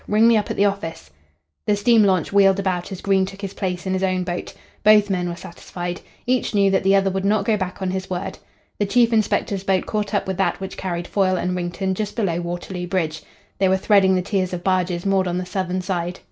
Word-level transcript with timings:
Ring 0.07 0.27
me 0.27 0.35
up 0.35 0.49
at 0.49 0.57
the 0.57 0.65
office." 0.65 1.11
The 1.67 1.75
steam 1.75 2.03
launch 2.03 2.33
wheeled 2.33 2.57
about 2.59 2.91
as 2.91 3.01
Green 3.01 3.23
took 3.27 3.39
his 3.41 3.53
place 3.53 3.85
in 3.85 3.93
his 3.93 4.01
own 4.01 4.23
boat. 4.23 4.51
Both 4.83 5.11
men 5.11 5.29
were 5.29 5.35
satisfied. 5.35 6.01
Each 6.25 6.55
knew 6.55 6.71
that 6.71 6.81
the 6.81 6.95
other 6.95 7.11
would 7.11 7.23
not 7.23 7.45
go 7.45 7.55
back 7.55 7.83
on 7.83 7.91
his 7.91 8.09
word. 8.09 8.39
The 8.79 8.87
chief 8.87 9.13
inspector's 9.13 9.63
boat 9.63 9.85
caught 9.85 10.15
up 10.15 10.25
with 10.27 10.37
that 10.37 10.59
which 10.59 10.75
carried 10.75 11.05
Foyle 11.05 11.35
and 11.37 11.55
Wrington 11.55 11.93
just 11.93 12.15
below 12.15 12.41
Waterloo 12.41 12.87
Bridge. 12.87 13.21
They 13.59 13.69
were 13.69 13.77
threading 13.77 14.15
the 14.15 14.23
tiers 14.23 14.53
of 14.53 14.63
barges 14.63 15.05
moored 15.05 15.27
on 15.27 15.37
the 15.37 15.45
southern 15.45 15.81
side. 15.83 16.19